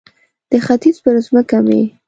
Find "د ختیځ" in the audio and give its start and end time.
0.49-0.97